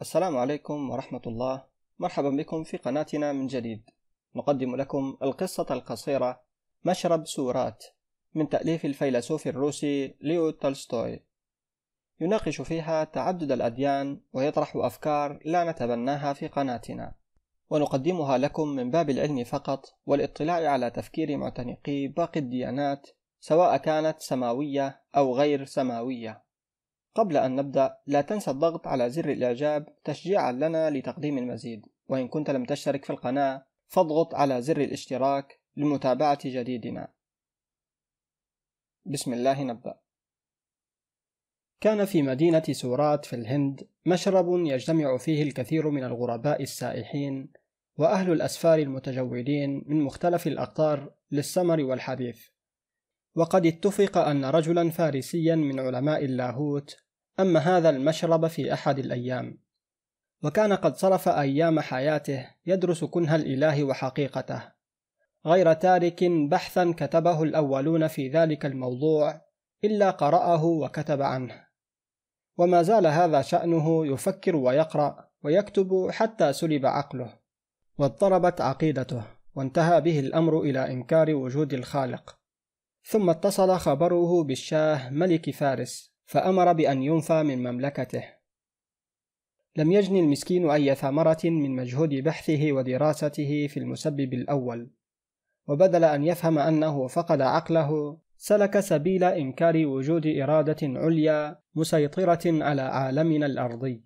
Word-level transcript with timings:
السلام 0.00 0.36
عليكم 0.36 0.90
ورحمة 0.90 1.20
الله. 1.26 1.64
مرحبا 1.98 2.30
بكم 2.30 2.64
في 2.64 2.76
قناتنا 2.76 3.32
من 3.32 3.46
جديد. 3.46 3.90
نقدم 4.36 4.76
لكم 4.76 5.16
القصة 5.22 5.66
القصيرة 5.70 6.40
مشرب 6.84 7.26
سورات 7.26 7.84
من 8.34 8.48
تأليف 8.48 8.84
الفيلسوف 8.84 9.46
الروسي 9.46 10.14
ليو 10.20 10.50
تولستوي. 10.50 11.20
يناقش 12.20 12.60
فيها 12.60 13.04
تعدد 13.04 13.52
الأديان 13.52 14.20
ويطرح 14.32 14.76
أفكار 14.76 15.38
لا 15.44 15.70
نتبناها 15.70 16.32
في 16.32 16.48
قناتنا. 16.48 17.14
ونقدمها 17.70 18.38
لكم 18.38 18.68
من 18.68 18.90
باب 18.90 19.10
العلم 19.10 19.44
فقط 19.44 19.86
والاطلاع 20.06 20.70
على 20.70 20.90
تفكير 20.90 21.36
معتنقي 21.36 22.06
باقي 22.06 22.40
الديانات 22.40 23.08
سواء 23.40 23.76
كانت 23.76 24.20
سماوية 24.20 25.02
أو 25.16 25.34
غير 25.34 25.64
سماوية. 25.64 26.44
قبل 27.14 27.36
أن 27.36 27.56
نبدأ 27.56 27.96
لا 28.06 28.20
تنسى 28.20 28.50
الضغط 28.50 28.86
على 28.86 29.10
زر 29.10 29.30
الإعجاب 29.30 29.88
تشجيعا 30.04 30.52
لنا 30.52 30.90
لتقديم 30.90 31.38
المزيد. 31.38 31.86
وإن 32.08 32.28
كنت 32.28 32.50
لم 32.50 32.64
تشترك 32.64 33.04
في 33.04 33.10
القناة 33.10 33.66
فاضغط 33.86 34.34
على 34.34 34.62
زر 34.62 34.80
الاشتراك 34.80 35.60
لمتابعة 35.76 36.38
جديدنا. 36.44 37.08
بسم 39.06 39.32
الله 39.32 39.62
نبدأ. 39.62 40.04
كان 41.80 42.04
في 42.04 42.22
مدينة 42.22 42.62
سورات 42.70 43.24
في 43.24 43.36
الهند 43.36 43.88
مشرب 44.06 44.48
يجتمع 44.48 45.16
فيه 45.16 45.42
الكثير 45.42 45.90
من 45.90 46.04
الغرباء 46.04 46.62
السائحين 46.62 47.52
وأهل 47.96 48.32
الأسفار 48.32 48.78
المتجولين 48.78 49.84
من 49.86 50.00
مختلف 50.00 50.46
الأقطار 50.46 51.12
للسمر 51.30 51.80
والحديث 51.80 52.46
وقد 53.34 53.66
اتفق 53.66 54.18
أن 54.18 54.44
رجلا 54.44 54.90
فارسيا 54.90 55.54
من 55.54 55.80
علماء 55.80 56.24
اللاهوت 56.24 57.03
أما 57.40 57.60
هذا 57.60 57.90
المشرب 57.90 58.46
في 58.46 58.72
أحد 58.72 58.98
الأيام. 58.98 59.58
وكان 60.42 60.72
قد 60.72 60.96
صرف 60.96 61.28
أيام 61.28 61.80
حياته 61.80 62.46
يدرس 62.66 63.04
كنه 63.04 63.34
الإله 63.34 63.84
وحقيقته. 63.84 64.62
غير 65.46 65.72
تارك 65.72 66.24
بحثا 66.24 66.94
كتبه 66.96 67.42
الأولون 67.42 68.08
في 68.08 68.28
ذلك 68.28 68.66
الموضوع 68.66 69.40
إلا 69.84 70.10
قرأه 70.10 70.64
وكتب 70.64 71.22
عنه. 71.22 71.64
وما 72.56 72.82
زال 72.82 73.06
هذا 73.06 73.42
شأنه 73.42 74.06
يفكر 74.06 74.56
ويقرأ 74.56 75.28
ويكتب 75.42 76.08
حتى 76.10 76.52
سلب 76.52 76.86
عقله. 76.86 77.38
واضطربت 77.98 78.60
عقيدته 78.60 79.22
وانتهى 79.54 80.00
به 80.00 80.20
الأمر 80.20 80.60
إلى 80.60 80.92
إنكار 80.92 81.34
وجود 81.34 81.74
الخالق. 81.74 82.38
ثم 83.04 83.30
اتصل 83.30 83.78
خبره 83.78 84.42
بالشاه 84.42 85.10
ملك 85.10 85.50
فارس. 85.50 86.13
فأمر 86.24 86.72
بأن 86.72 87.02
ينفى 87.02 87.42
من 87.42 87.62
مملكته. 87.62 88.24
لم 89.76 89.92
يجني 89.92 90.20
المسكين 90.20 90.70
أي 90.70 90.94
ثمرة 90.94 91.40
من 91.44 91.76
مجهود 91.76 92.14
بحثه 92.14 92.72
ودراسته 92.72 93.66
في 93.66 93.76
المسبب 93.76 94.34
الأول 94.34 94.90
وبدل 95.66 96.04
أن 96.04 96.24
يفهم 96.24 96.58
أنه 96.58 97.06
فقد 97.06 97.40
عقله 97.40 98.18
سلك 98.36 98.80
سبيل 98.80 99.24
إنكار 99.24 99.86
وجود 99.86 100.26
إرادة 100.26 100.76
عليا 100.82 101.60
مسيطرة 101.74 102.40
على 102.46 102.82
عالمنا 102.82 103.46
الأرضي. 103.46 104.04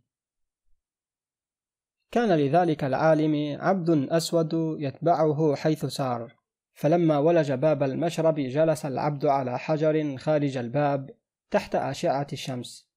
كان 2.11 2.39
لذلك 2.39 2.85
العالم 2.85 3.59
عبد 3.61 3.91
أسود 4.11 4.53
يتبعه 4.79 5.55
حيث 5.55 5.85
سار 5.85 6.37
فلما 6.73 7.19
ولج 7.19 7.53
باب 7.53 7.83
المشرب 7.83 8.35
جلس 8.35 8.87
العبد 8.87 9.27
على 9.27 9.59
حجر 9.59 10.17
خارج 10.17 10.57
الباب 10.57 11.11
تحت 11.51 11.75
أشعة 11.75 12.27
الشمس. 12.33 12.89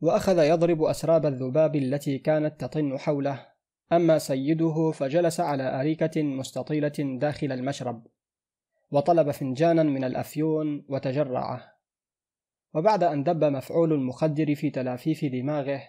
وأخذ 0.00 0.38
يضرب 0.38 0.82
أسراب 0.82 1.26
الذباب 1.26 1.76
التي 1.76 2.18
كانت 2.18 2.60
تطن 2.60 2.98
حوله. 2.98 3.46
أما 3.92 4.18
سيده 4.18 4.90
فجلس 4.90 5.40
على 5.40 5.80
أريكة 5.80 6.22
مستطيلة 6.22 6.92
داخل 6.98 7.52
المشرب. 7.52 8.06
وطلب 8.90 9.30
فنجانا 9.30 9.82
من 9.82 10.04
الأفيون 10.04 10.84
وتجرعه. 10.88 11.72
وبعد 12.74 13.02
أن 13.02 13.24
دب 13.24 13.44
مفعول 13.44 13.92
المخدر 13.92 14.54
في 14.54 14.70
تلافيف 14.70 15.24
دماغه 15.24 15.82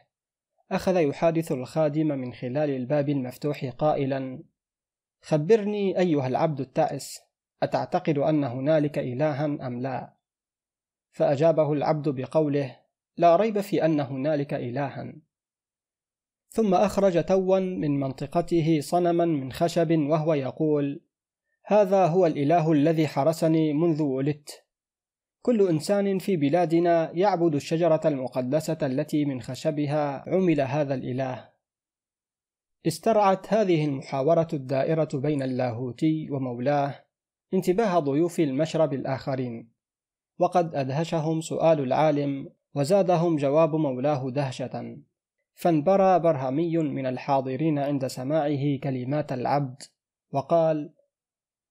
أخذ 0.72 0.96
يحادث 0.96 1.52
الخادم 1.52 2.08
من 2.08 2.34
خلال 2.34 2.70
الباب 2.70 3.10
المفتوح 3.10 3.66
قائلا 3.66 4.44
خبرني 5.22 6.00
أيها 6.00 6.28
العبد 6.28 6.60
التائس 6.60 7.20
أتعتقد 7.64 8.18
أن 8.18 8.44
هنالك 8.44 9.00
إلها 9.00 9.46
أم 9.46 9.82
لا؟ 9.82 10.14
فأجابه 11.14 11.74
العبد 11.74 12.10
بقوله 12.10 12.80
لا 13.18 13.36
ريب 13.36 13.62
في 13.62 13.86
أن 13.86 14.00
هنالك 14.00 14.54
إلها. 14.54 15.14
ثم 16.50 16.74
أخرج 16.74 17.24
توا 17.24 17.60
من 17.60 18.00
منطقته 18.00 18.80
صنما 18.82 19.26
من 19.26 19.52
خشب 19.52 20.00
وهو 20.00 20.34
يقول 20.34 21.02
هذا 21.66 22.06
هو 22.06 22.26
الإله 22.26 22.72
الذي 22.72 23.08
حرسني 23.08 23.74
منذ 23.74 24.02
ولدت. 24.02 24.66
كل 25.42 25.68
إنسان 25.70 26.20
في 26.20 26.38
بلادنا 26.38 27.12
يعبد 27.12 27.56
الشجرة 27.56 28.02
المقدسة 28.06 28.78
التي 28.82 29.26
من 29.26 29.42
خشبها 29.42 30.24
عمل 30.28 30.62
هذا 30.62 30.94
الإله. 30.94 31.50
استرعت 32.88 33.54
هذه 33.54 33.86
المحاورة 33.86 34.48
الدائرة 34.54 35.10
بين 35.14 35.44
اللاهوتي 35.44 36.32
ومولاه 36.32 37.06
انتباه 37.54 38.00
ضيوف 38.00 38.40
المشرب 38.40 38.94
الآخرين. 38.94 39.73
وقد 40.40 40.76
أدهشهم 40.76 41.42
سؤال 41.42 41.80
العالم 41.80 42.50
وزادهم 42.76 43.36
جواب 43.36 43.76
مولاه 43.76 44.30
دهشة. 44.30 44.98
فانبرى 45.54 46.20
برهمي 46.20 46.78
من 46.78 47.06
الحاضرين 47.06 47.80
عند 47.80 48.08
سماعه 48.08 48.78
كلمات 48.84 49.32
العبد 49.32 49.84
وقال 50.32 50.94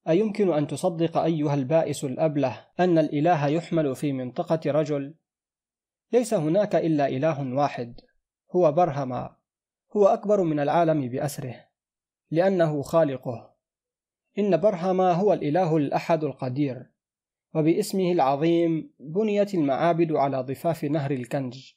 أيمكن 0.09 0.53
أن 0.53 0.67
تصدق 0.67 1.19
أيها 1.19 1.55
البائس 1.55 2.05
الأبلة 2.05 2.67
أن 2.81 2.99
الإله 2.99 3.47
يحمل 3.47 3.95
في 3.95 4.13
منطقة 4.13 4.61
رجل؟ 4.67 5.15
ليس 6.13 6.35
هناك 6.35 6.75
إلا 6.75 7.09
إله 7.09 7.55
واحد 7.55 8.01
هو 8.57 8.73
برهما 8.73 9.37
هو 9.97 10.07
أكبر 10.07 10.43
من 10.43 10.61
العالم 10.61 11.09
بأسره 11.09 11.65
لأنه 12.31 12.83
خالقه. 12.83 13.53
إن 14.39 14.57
برهما 14.57 15.13
هو 15.13 15.33
الإله 15.33 15.77
الأحد 15.77 16.25
القدير. 16.25 16.92
وباسمه 17.55 18.13
العظيم 18.13 18.91
بنيت 19.01 19.55
المعابد 19.55 20.13
على 20.13 20.41
ضفاف 20.41 20.85
نهر 20.85 21.11
الكنج 21.11 21.73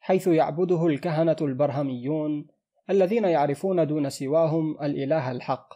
حيث 0.00 0.26
يعبده 0.26 0.86
الكهنة 0.86 1.36
البرهميون 1.40 2.46
الذين 2.90 3.24
يعرفون 3.24 3.86
دون 3.86 4.10
سواهم 4.10 4.82
الإله 4.82 5.30
الحق. 5.30 5.74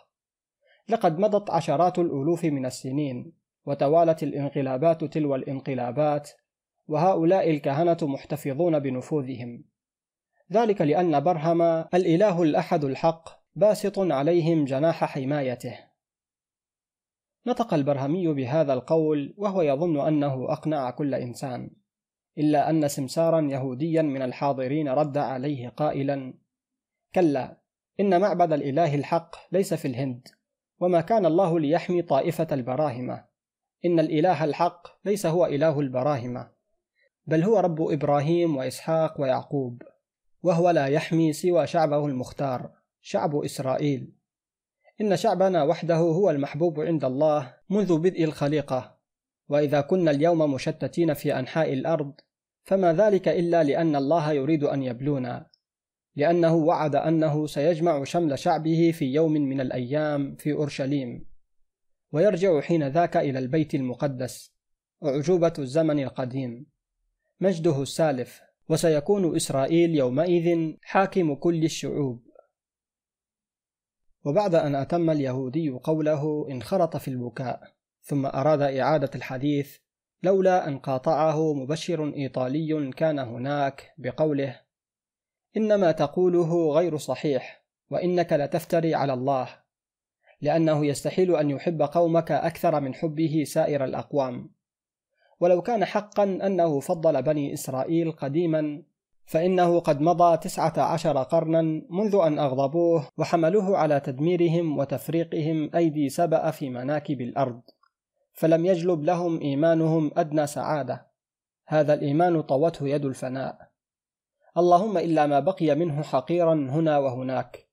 لقد 0.88 1.18
مضت 1.18 1.50
عشرات 1.50 1.98
الألوف 1.98 2.44
من 2.44 2.66
السنين 2.66 3.32
وتوالت 3.66 4.22
الانقلابات 4.22 5.04
تلو 5.04 5.34
الانقلابات 5.34 6.30
وهؤلاء 6.88 7.50
الكهنة 7.50 7.96
محتفظون 8.02 8.78
بنفوذهم. 8.78 9.64
ذلك 10.52 10.80
لأن 10.80 11.20
برهما 11.20 11.88
الإله 11.94 12.42
الأحد 12.42 12.84
الحق 12.84 13.28
باسط 13.56 13.98
عليهم 13.98 14.64
جناح 14.64 15.04
حمايته. 15.04 15.78
نطق 17.46 17.74
البرهمي 17.74 18.34
بهذا 18.34 18.72
القول 18.72 19.34
وهو 19.36 19.62
يظن 19.62 20.06
أنه 20.06 20.52
أقنع 20.52 20.90
كل 20.90 21.14
إنسان 21.14 21.70
إلا 22.38 22.70
أن 22.70 22.88
سمسارا 22.88 23.40
يهوديا 23.40 24.02
من 24.02 24.22
الحاضرين 24.22 24.88
رد 24.88 25.18
عليه 25.18 25.68
قائلا 25.68 26.34
كلا 27.14 27.60
إن 28.00 28.20
معبد 28.20 28.52
الإله 28.52 28.94
الحق 28.94 29.36
ليس 29.52 29.74
في 29.74 29.88
الهند 29.88 30.28
وما 30.80 31.00
كان 31.00 31.26
الله 31.26 31.60
ليحمي 31.60 32.02
طائفة 32.02 32.46
البراهمة 32.52 33.24
إن 33.84 34.00
الإله 34.00 34.44
الحق 34.44 34.88
ليس 35.04 35.26
هو 35.26 35.46
إله 35.46 35.80
البراهمة 35.80 36.50
بل 37.26 37.42
هو 37.42 37.58
رب 37.58 37.82
إبراهيم 37.82 38.56
وإسحاق 38.56 39.20
ويعقوب 39.20 39.82
وهو 40.42 40.70
لا 40.70 40.86
يحمي 40.86 41.32
سوى 41.32 41.66
شعبه 41.66 42.06
المختار 42.06 42.70
شعب 43.00 43.36
إسرائيل. 43.36 44.12
إن 45.00 45.16
شعبنا 45.16 45.62
وحده 45.62 45.96
هو 45.96 46.30
المحبوب 46.30 46.80
عند 46.80 47.04
الله 47.04 47.54
منذ 47.70 47.98
بدء 47.98 48.24
الخليقة 48.24 48.98
وإذا 49.48 49.80
كنا 49.80 50.10
اليوم 50.10 50.54
مشتتين 50.54 51.14
في 51.14 51.38
أنحاء 51.38 51.72
الأرض 51.72 52.12
فما 52.64 52.92
ذلك 52.92 53.28
إلا 53.28 53.64
لأن 53.64 53.96
الله 53.96 54.32
يريد 54.32 54.64
أن 54.64 54.82
يبلونا 54.82 55.46
لأنه 56.16 56.54
وعد 56.54 56.96
أنه 56.96 57.46
سيجمع 57.46 58.04
شمل 58.04 58.38
شعبه 58.38 58.92
في 58.94 59.04
يوم 59.04 59.32
من 59.32 59.60
الأيام 59.60 60.36
في 60.36 60.52
أورشليم 60.52 61.26
ويرجع 62.12 62.60
حين 62.60 62.88
ذاك 62.88 63.16
إلى 63.16 63.38
البيت 63.38 63.74
المقدس 63.74 64.54
أعجوبة 65.04 65.52
الزمن 65.58 66.02
القديم. 66.02 66.66
مجده 67.40 67.82
السالف 67.82 68.42
وسيكون 68.68 69.36
إسرائيل 69.36 69.94
يومئذ 69.94 70.74
حاكم 70.82 71.34
كل 71.34 71.64
الشعوب. 71.64 72.23
وبعد 74.24 74.54
أن 74.54 74.74
أتم 74.74 75.10
اليهودي 75.10 75.70
قوله 75.70 76.46
انخرط 76.50 76.96
في 76.96 77.08
البكاء 77.08 77.60
ثم 78.02 78.26
أراد 78.26 78.62
إعادة 78.62 79.10
الحديث 79.14 79.76
لولا 80.22 80.68
أن 80.68 80.78
قاطعه 80.78 81.54
مبشر 81.54 82.14
إيطالي 82.14 82.92
كان 82.92 83.18
هناك 83.18 83.94
بقوله 83.98 84.60
إنما 85.56 85.92
تقوله 85.92 86.72
غير 86.72 86.96
صحيح 86.96 87.64
وإنك 87.90 88.32
لتفتري 88.32 88.94
على 88.94 89.12
الله 89.12 89.48
لأنه 90.40 90.86
يستحيل 90.86 91.36
أن 91.36 91.50
يحب 91.50 91.82
قومك 91.82 92.32
أكثر 92.32 92.80
من 92.80 92.94
حبه 92.94 93.44
سائر 93.46 93.84
الأقوام. 93.84 94.50
ولو 95.40 95.62
كان 95.62 95.84
حقا 95.84 96.24
أنه 96.24 96.80
فضل 96.80 97.22
بني 97.22 97.52
إسرائيل 97.54 98.12
قديما 98.12 98.82
فإنه 99.26 99.80
قد 99.80 100.00
مضى 100.00 100.36
تسعة 100.36 100.72
عشر 100.78 101.22
قرنا 101.22 101.62
منذ 101.90 102.20
أن 102.26 102.38
أغضبوه 102.38 103.08
وحملوه 103.18 103.76
على 103.76 104.00
تدميرهم 104.00 104.78
وتفريقهم 104.78 105.70
أيدي 105.74 106.08
سبأ 106.08 106.50
في 106.50 106.70
مناكب 106.70 107.20
الأرض 107.20 107.60
فلم 108.34 108.66
يجلب 108.66 109.04
لهم 109.04 109.40
إيمانهم 109.40 110.10
أدنى 110.16 110.46
سعادة. 110.46 111.06
هذا 111.66 111.94
الإيمان 111.94 112.40
طوته 112.40 112.88
يد 112.88 113.04
الفناء. 113.04 113.58
اللهم 114.58 114.98
إلا 114.98 115.26
ما 115.26 115.40
بقي 115.40 115.74
منه 115.74 116.02
حقيرا 116.02 116.54
هنا 116.54 116.98
وهناك. 116.98 117.68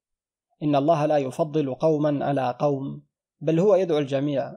إن 0.63 0.75
الله 0.75 1.05
لا 1.05 1.17
يفضل 1.17 1.73
قوما 1.73 2.25
على 2.25 2.55
قوم 2.59 3.03
بل 3.41 3.59
هو 3.59 3.75
يدعو 3.75 3.97
الجميع. 3.97 4.53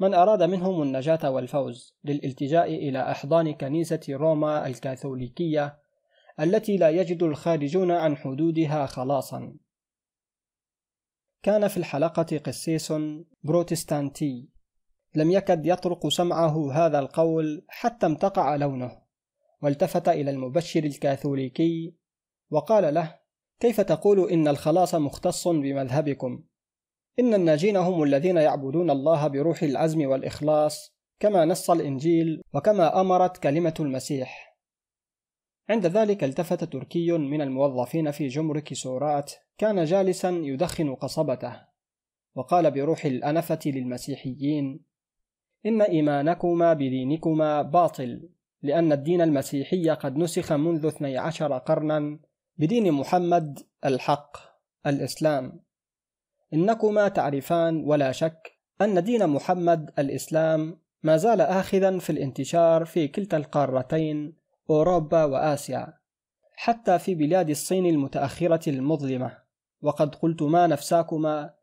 من 0.00 0.14
أراد 0.14 0.42
منهم 0.42 0.82
النجاة 0.82 1.30
والفوز 1.30 1.96
للالتجاء 2.04 2.74
إلى 2.74 3.10
أحضان 3.10 3.54
كنيسة 3.54 4.00
روما 4.10 4.66
الكاثوليكية 4.66 5.83
التي 6.40 6.76
لا 6.76 6.90
يجد 6.90 7.22
الخارجون 7.22 7.90
عن 7.90 8.16
حدودها 8.16 8.86
خلاصا. 8.86 9.56
كان 11.42 11.68
في 11.68 11.76
الحلقة 11.76 12.38
قسيس 12.38 12.92
بروتستانتي. 13.42 14.48
لم 15.14 15.30
يكد 15.30 15.66
يطرق 15.66 16.08
سمعه 16.08 16.72
هذا 16.72 16.98
القول 16.98 17.64
حتى 17.68 18.06
امتقع 18.06 18.56
لونه 18.56 19.02
والتفت 19.62 20.08
إلى 20.08 20.30
المبشر 20.30 20.84
الكاثوليكي 20.84 21.94
وقال 22.50 22.94
له 22.94 23.18
كيف 23.60 23.80
تقول 23.80 24.30
إن 24.30 24.48
الخلاص 24.48 24.94
مختص 24.94 25.48
بمذهبكم؟ 25.48 26.44
إن 27.18 27.34
الناجين 27.34 27.76
هم 27.76 28.02
الذين 28.02 28.36
يعبدون 28.36 28.90
الله 28.90 29.28
بروح 29.28 29.62
العزم 29.62 30.06
والإخلاص 30.06 30.94
كما 31.20 31.44
نص 31.44 31.70
الإنجيل 31.70 32.42
وكما 32.52 33.00
أمرت 33.00 33.36
كلمة 33.36 33.74
المسيح. 33.80 34.53
عند 35.68 35.86
ذلك 35.86 36.24
التفت 36.24 36.64
تركي 36.64 37.12
من 37.12 37.40
الموظفين 37.40 38.10
في 38.10 38.26
جمرك 38.28 38.74
سورات 38.74 39.32
كان 39.58 39.84
جالسا 39.84 40.30
يدخن 40.30 40.94
قصبته 40.94 41.60
وقال 42.34 42.70
بروح 42.70 43.04
الأنفة 43.04 43.58
للمسيحيين 43.66 44.80
إن 45.66 45.82
إيمانكما 45.82 46.72
بدينكما 46.72 47.62
باطل 47.62 48.28
لأن 48.62 48.92
الدين 48.92 49.20
المسيحي 49.20 49.90
قد 49.90 50.16
نسخ 50.16 50.52
منذ 50.52 50.86
12 50.86 51.58
قرنا 51.58 52.18
بدين 52.58 52.92
محمد 52.92 53.58
الحق 53.84 54.36
الإسلام. 54.86 55.60
إنكما 56.54 57.08
تعرفان 57.08 57.84
ولا 57.84 58.12
شك 58.12 58.58
أن 58.80 59.04
دين 59.04 59.26
محمد 59.26 59.90
الإسلام 59.98 60.78
ما 61.02 61.16
زال 61.16 61.40
آخذا 61.40 61.98
في 61.98 62.10
الانتشار 62.10 62.84
في 62.84 63.08
كلتا 63.08 63.36
القارتين 63.36 64.43
أوروبا 64.70 65.24
وآسيا 65.24 65.92
حتى 66.56 66.98
في 66.98 67.14
بلاد 67.14 67.50
الصين 67.50 67.86
المتأخرة 67.86 68.70
المظلمة. 68.70 69.38
وقد 69.82 70.14
قلتما 70.14 70.66
نفساكما 70.66 71.54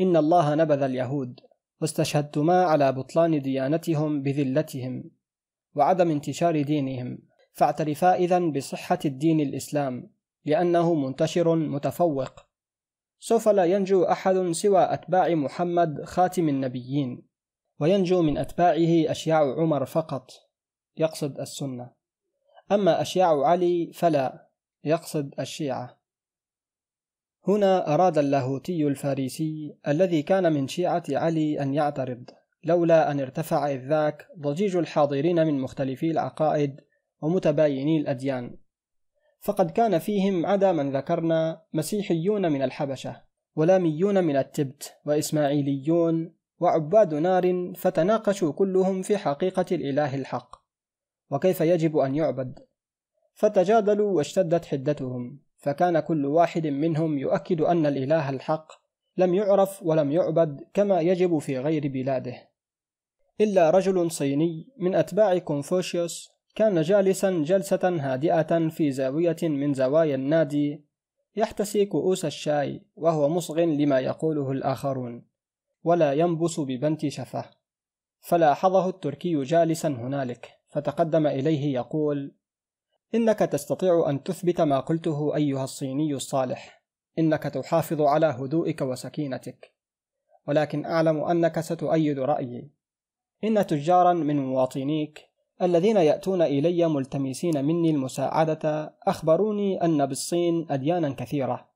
إن 0.00 0.16
الله 0.16 0.54
نبذ 0.54 0.82
اليهود 0.82 1.40
واستشهدتما 1.80 2.62
على 2.64 2.92
بطلان 2.92 3.42
ديانتهم 3.42 4.22
بذلتهم 4.22 5.10
وعدم 5.74 6.10
انتشار 6.10 6.62
دينهم. 6.62 7.18
فاعترفا 7.52 8.14
إذا 8.14 8.38
بصحة 8.38 8.98
الدين 9.04 9.40
الإسلام 9.40 10.10
لأنه 10.44 10.94
منتشر 10.94 11.56
متفوق. 11.56 12.40
سوف 13.18 13.48
لا 13.48 13.64
ينجو 13.64 14.04
أحد 14.04 14.50
سوى 14.50 14.94
أتباع 14.94 15.34
محمد 15.34 16.04
خاتم 16.04 16.48
النبيين 16.48 17.22
وينجو 17.80 18.22
من 18.22 18.38
أتباعه 18.38 19.10
أشياع 19.10 19.54
عمر 19.60 19.84
فقط. 19.84 20.30
يقصد 20.96 21.40
السنة. 21.40 21.99
أما 22.72 23.02
أشياع 23.02 23.46
علي 23.46 23.90
فلا 23.94 24.48
يقصد 24.84 25.34
الشيعة. 25.40 26.00
هنا 27.48 27.94
أراد 27.94 28.18
اللاهوتي 28.18 28.86
الفارسي 28.86 29.76
الذي 29.88 30.22
كان 30.22 30.52
من 30.52 30.68
شيعة 30.68 31.02
علي 31.10 31.62
أن 31.62 31.74
يعترض 31.74 32.30
لولا 32.64 33.10
أن 33.10 33.20
ارتفع 33.20 33.70
إذ 33.70 33.88
ذاك 33.88 34.26
ضجيج 34.38 34.76
الحاضرين 34.76 35.46
من 35.46 35.60
مختلفي 35.60 36.10
العقائد 36.10 36.80
ومتبايني 37.22 38.00
الأديان. 38.00 38.56
فقد 39.40 39.70
كان 39.70 39.98
فيهم 39.98 40.46
عدا 40.46 40.72
من 40.72 40.96
ذكرنا 40.96 41.62
مسيحيون 41.72 42.52
من 42.52 42.62
الحبشة 42.62 43.22
ولاميون 43.56 44.24
من 44.24 44.36
التبت 44.36 44.94
وإسماعيليون 45.04 46.34
وعباد 46.58 47.14
نار 47.14 47.72
فتناقشوا 47.76 48.52
كلهم 48.52 49.02
في 49.02 49.18
حقيقة 49.18 49.66
الإله 49.72 50.14
الحق. 50.14 50.59
وكيف 51.30 51.60
يجب 51.60 51.96
أن 51.96 52.14
يعبد؟ 52.14 52.58
فتجادلوا 53.34 54.12
واشتدت 54.12 54.64
حدتهم 54.64 55.40
فكان 55.56 56.00
كل 56.00 56.26
واحد 56.26 56.66
منهم 56.66 57.18
يؤكد 57.18 57.60
أن 57.60 57.86
الإله 57.86 58.30
الحق 58.30 58.72
لم 59.16 59.34
يعرف 59.34 59.82
ولم 59.82 60.12
يعبد 60.12 60.60
كما 60.74 61.00
يجب 61.00 61.38
في 61.38 61.58
غير 61.58 61.88
بلاده. 61.88 62.50
إلا 63.40 63.70
رجل 63.70 64.10
صيني 64.10 64.68
من 64.78 64.94
أتباع 64.94 65.38
كونفوشيوس 65.38 66.30
كان 66.54 66.82
جالسا 66.82 67.30
جلسة 67.30 67.88
هادئة 67.88 68.68
في 68.68 68.92
زاوية 68.92 69.36
من 69.42 69.74
زوايا 69.74 70.14
النادي 70.14 70.84
يحتسي 71.36 71.86
كؤوس 71.86 72.24
الشاي 72.24 72.82
وهو 72.96 73.28
مصغ 73.28 73.60
لما 73.60 74.00
يقوله 74.00 74.50
الآخرون 74.52 75.24
ولا 75.84 76.12
ينبس 76.12 76.60
ببنت 76.60 77.08
شفه. 77.08 77.44
فلاحظه 78.20 78.88
التركي 78.88 79.42
جالسا 79.42 79.88
هنالك. 79.88 80.59
فتقدم 80.70 81.26
إليه 81.26 81.74
يقول 81.74 82.34
إنك 83.14 83.38
تستطيع 83.38 84.10
أن 84.10 84.22
تثبت 84.22 84.60
ما 84.60 84.80
قلته 84.80 85.36
أيها 85.36 85.64
الصيني 85.64 86.14
الصالح. 86.14 86.82
إنك 87.18 87.42
تحافظ 87.42 88.02
على 88.02 88.26
هدوئك 88.26 88.80
وسكينتك. 88.82 89.74
ولكن 90.46 90.84
أعلم 90.84 91.24
أنك 91.24 91.60
ستؤيد 91.60 92.18
رأيي. 92.18 92.70
إن 93.44 93.66
تجارا 93.66 94.12
من 94.12 94.36
مواطنيك 94.36 95.30
الذين 95.62 95.96
يأتون 95.96 96.42
إلي 96.42 96.88
ملتمسين 96.88 97.64
مني 97.64 97.90
المساعدة 97.90 98.94
أخبروني 99.06 99.84
أن 99.84 100.06
بالصين 100.06 100.66
أديانا 100.70 101.14
كثيرة. 101.14 101.70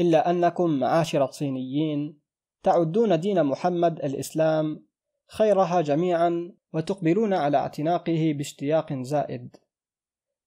إلا 0.00 0.30
أنكم 0.30 0.70
معاشر 0.70 1.24
الصينيين 1.24 2.20
تعدون 2.62 3.20
دين 3.20 3.44
محمد 3.44 4.04
الإسلام 4.04 4.86
خيرها 5.32 5.80
جميعا 5.80 6.52
وتقبلون 6.72 7.34
على 7.34 7.56
اعتناقه 7.56 8.32
باشتياق 8.36 8.92
زائد. 8.92 9.56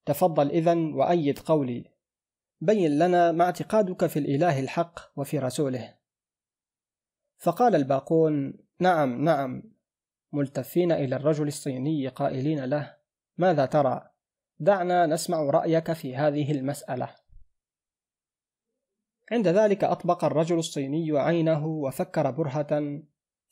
تفضل 0.06 0.50
إذن 0.50 0.94
وأيد 0.94 1.39
قولي. 1.39 1.92
بين 2.62 3.00
لنا 3.00 3.32
ما 3.32 3.44
اعتقادك 3.44 4.06
في 4.06 4.20
الإله 4.20 4.60
الحق 4.60 5.00
وفي 5.15 5.39
رسوله. 5.39 5.96
فقال 7.38 7.75
الباقون 7.75 8.54
نعم 8.80 9.24
نعم. 9.24 9.63
ملتفين 10.34 10.92
إلى 10.92 11.15
الرجل 11.15 11.48
الصيني 11.48 12.08
قائلين 12.08 12.65
له 12.65 12.96
ماذا 13.38 13.65
ترى؟ 13.65 14.10
دعنا 14.60 15.06
نسمع 15.06 15.44
رأيك 15.44 15.94
في 15.94 16.15
هذه 16.15 16.51
المسألة. 16.51 17.15
عند 19.32 19.48
ذلك 19.48 19.84
أطبق 19.84 20.24
الرجل 20.24 20.58
الصيني 20.58 21.20
عينه 21.20 21.65
وفكر 21.68 22.32
برهة 22.32 23.01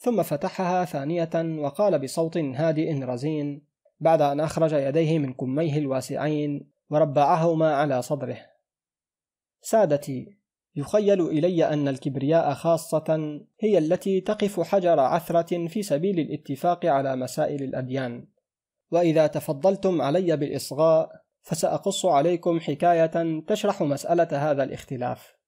ثم 0.03 0.23
فتحها 0.23 0.85
ثانية 0.85 1.29
وقال 1.59 1.99
بصوت 1.99 2.37
هادئ 2.37 3.03
رزين 3.03 3.65
بعد 3.99 4.21
أن 4.21 4.39
أخرج 4.39 4.71
يديه 4.73 5.19
من 5.19 5.33
كميه 5.33 5.77
الواسعين 5.77 6.71
وربعهما 6.89 7.75
على 7.75 8.01
صدره. 8.01 8.37
سادتي 9.61 10.37
يخيل 10.75 11.21
إلي 11.21 11.65
أن 11.65 11.87
الكبرياء 11.87 12.53
خاصة 12.53 13.39
هي 13.59 13.77
التي 13.77 14.21
تقف 14.21 14.59
حجر 14.59 14.99
عثرة 14.99 15.67
في 15.67 15.83
سبيل 15.83 16.19
الاتفاق 16.19 16.85
على 16.85 17.15
مسائل 17.15 17.63
الأديان. 17.63 18.27
وإذا 18.91 19.27
تفضلتم 19.27 20.01
علي 20.01 20.37
بالإصغاء 20.37 21.09
فسأقص 21.41 22.05
عليكم 22.05 22.59
حكاية 22.59 23.41
تشرح 23.47 23.81
مسألة 23.81 24.51
هذا 24.51 24.63
الاختلاف. 24.63 25.42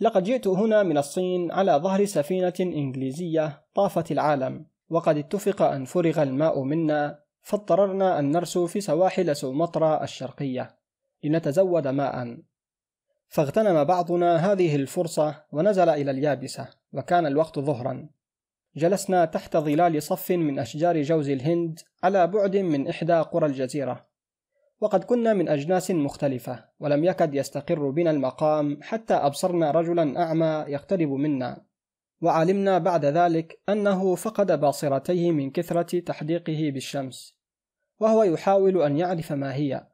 لقد 0.00 0.22
جئت 0.24 0.46
هنا 0.46 0.82
من 0.82 0.98
الصين 0.98 1.52
على 1.52 1.72
ظهر 1.72 2.04
سفينة 2.04 2.52
إنجليزية 2.60 3.62
طافت 3.74 4.12
العالم 4.12 4.66
وقد 4.90 5.18
اتفق 5.18 5.62
أن 5.62 5.84
فرغ 5.84 6.22
الماء 6.22 6.62
منا 6.62 7.18
فاضطررنا 7.42 8.18
أن 8.18 8.30
نرسو 8.30 8.66
في 8.66 8.80
سواحل 8.80 9.36
سومطرة 9.36 10.02
الشرقية 10.02 10.76
لنتزود 11.24 11.88
ماء. 11.88 12.38
فاغتنم 13.28 13.84
بعضنا 13.84 14.52
هذه 14.52 14.76
الفرصة 14.76 15.44
ونزل 15.52 15.88
إلى 15.88 16.10
اليابسة 16.10 16.68
وكان 16.92 17.26
الوقت 17.26 17.58
ظهرا. 17.58 18.08
جلسنا 18.76 19.24
تحت 19.24 19.56
ظلال 19.56 20.02
صف 20.02 20.30
من 20.30 20.58
أشجار 20.58 21.02
جوز 21.02 21.28
الهند 21.28 21.80
على 22.02 22.26
بعد 22.26 22.56
من 22.56 22.88
إحدى 22.88 23.12
قرى 23.12 23.46
الجزيرة. 23.46 24.06
وقد 24.80 25.04
كنا 25.04 25.34
من 25.34 25.48
أجناس 25.48 25.90
مختلفة 25.90 26.64
ولم 26.80 27.04
يكد 27.04 27.34
يستقر 27.34 27.90
بنا 27.90 28.10
المقام 28.10 28.78
حتى 28.82 29.14
أبصرنا 29.14 29.70
رجلا 29.70 30.22
أعمى 30.22 30.64
يقترب 30.68 31.08
منا. 31.08 31.64
وعلمنا 32.22 32.78
بعد 32.78 33.04
ذلك 33.04 33.60
أنه 33.68 34.14
فقد 34.14 34.60
باصرتيه 34.60 35.32
من 35.32 35.50
كثرة 35.50 36.00
تحديقه 36.00 36.70
بالشمس 36.70 37.38
وهو 38.00 38.22
يحاول 38.22 38.82
أن 38.82 38.98
يعرف 38.98 39.32
ما 39.32 39.54
هي 39.54 39.86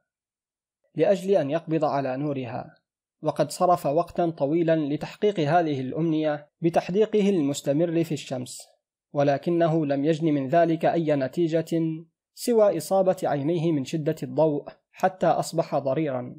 لأجل 0.95 1.31
أن 1.31 1.49
يقبض 1.49 1.85
على 1.85 2.17
نورها. 2.17 2.81
وقد 3.21 3.51
صرف 3.51 3.85
وقتا 3.85 4.29
طويلا 4.29 4.75
لتحقيق 4.75 5.39
هذه 5.39 5.81
الأمنية 5.81 6.49
بتحديقه 6.61 7.29
المستمر 7.29 8.03
في 8.03 8.11
الشمس 8.11 8.67
ولكنه 9.13 9.85
لم 9.85 10.05
يجن 10.05 10.33
من 10.33 10.47
ذلك 10.47 10.85
أي 10.85 11.15
نتيجة 11.15 12.03
سوى 12.33 12.77
إصابة 12.77 13.17
عينيه 13.23 13.71
من 13.71 13.85
شدة 13.85 14.15
الضوء 14.23 14.69
حتى 14.91 15.27
أصبح 15.27 15.77
ضريرا. 15.77 16.35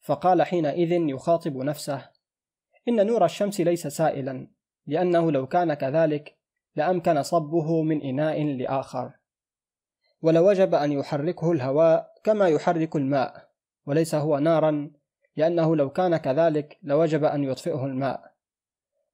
فقال 0.00 0.42
حينئذ 0.42 0.92
يخاطب 0.92 1.56
نفسه 1.56 2.10
إن 2.88 3.06
نور 3.06 3.24
الشمس 3.24 3.60
ليس 3.60 3.86
سائلا 3.86 4.48
لأنه 4.86 5.32
لو 5.32 5.46
كان 5.46 5.74
كذلك 5.74 6.38
لأمكن 6.76 7.22
صبه 7.22 7.82
من 7.82 8.02
إناء 8.02 8.44
لآخر. 8.44 9.12
ولوجب 10.22 10.74
أن 10.74 10.92
يحركه 10.92 11.52
الهواء 11.52 12.12
كما 12.24 12.48
يحرك 12.48 12.96
الماء 12.96 13.48
وليس 13.86 14.14
هو 14.14 14.38
نارا 14.38 14.90
لأنه 15.36 15.76
لو 15.76 15.90
كان 15.90 16.16
كذلك 16.16 16.78
لوجب 16.82 17.24
أن 17.24 17.44
يطفئه 17.44 17.86
الماء. 17.86 18.34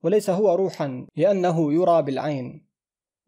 وليس 0.02 0.30
هو 0.30 0.54
روحا 0.54 1.06
لأنه 1.16 1.73
يرى 1.73 2.02
بالعين. 2.02 2.70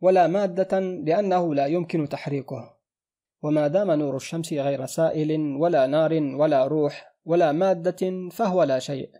ولا 0.02 0.26
مادة 0.26 0.80
لأنه 0.80 1.54
لا 1.54 1.66
يمكن 1.66 2.08
تحريكه. 2.08 2.76
وما 3.42 3.68
دام 3.68 3.90
نور 3.90 4.16
الشمس 4.16 4.52
غير 4.52 4.86
سائل 4.86 5.40
ولا 5.56 5.86
نار 5.86 6.12
ولا 6.12 6.66
روح 6.66 7.14
ولا 7.24 7.52
مادة 7.52 8.28
فهو 8.30 8.62
لا 8.62 8.78
شيء. 8.78 9.10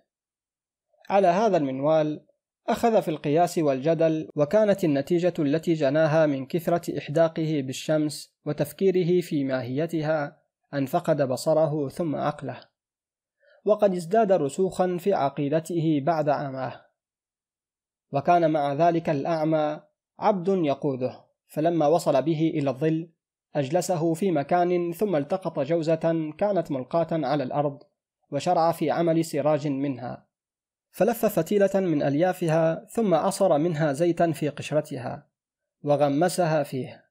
على 1.10 1.28
هذا 1.28 1.56
المنوال 1.56 2.26
أخذ 2.68 3.02
في 3.02 3.08
القياس 3.08 3.58
والجدل 3.58 4.28
وكانت 4.36 4.84
النتيجة 4.84 5.34
التي 5.38 5.74
جناها 5.74 6.26
من 6.26 6.46
كثرة 6.46 6.98
إحداقه 6.98 7.60
بالشمس 7.60 8.34
وتفكيره 8.46 9.20
في 9.20 9.44
ماهيتها 9.44 10.42
أن 10.74 10.86
فقد 10.86 11.22
بصره 11.22 11.88
ثم 11.88 12.16
عقله. 12.16 12.60
وقد 13.64 13.94
ازداد 13.94 14.32
رسوخا 14.32 14.96
في 15.00 15.14
عقيدته 15.14 16.00
بعد 16.06 16.28
عماه 16.28 16.86
وكان 18.12 18.50
مع 18.50 18.72
ذلك 18.72 19.10
الأعمى 19.10 19.80
عبد 20.18 20.48
يقوده. 20.48 21.24
فلما 21.46 21.86
وصل 21.86 22.22
به 22.22 22.52
إلى 22.54 22.70
الظل 22.70 23.08
أجلسه 23.54 24.14
في 24.14 24.30
مكان 24.30 24.92
ثم 24.92 25.16
التقط 25.16 25.60
جوزة 25.60 26.32
كانت 26.38 26.70
ملقاة 26.70 27.08
على 27.12 27.42
الأرض 27.42 27.82
وشرع 28.30 28.72
في 28.72 28.90
عمل 28.90 29.24
سراج 29.24 29.68
منها. 29.68 30.26
فلف 30.90 31.26
فتيلة 31.26 31.70
من 31.74 32.02
أليافها 32.02 32.86
ثم 32.90 33.14
عصر 33.14 33.58
منها 33.58 33.92
زيتا 33.92 34.32
في 34.32 34.48
قشرتها 34.48 35.26
وغمسها 35.82 36.62
فيه. 36.62 37.04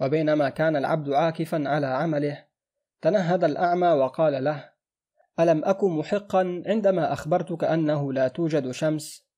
وبينما 0.00 0.48
كان 0.48 0.76
العبد 0.76 1.10
عاكفا 1.10 1.68
على 1.68 1.86
عمله 1.86 2.44
تنهد 3.00 3.44
الأعمى 3.44 3.88
وقال 3.88 4.44
له 4.44 4.70
ألم 5.40 5.64
أكن 5.64 5.90
محقا 5.90 6.62
عندما 6.66 7.12
أخبرتك 7.12 7.64
أنه 7.64 8.12
لا 8.12 8.28
توجد 8.28 8.70
شمس؟ 8.70 9.28